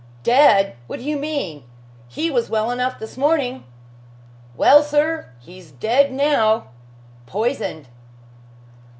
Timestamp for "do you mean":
0.97-1.63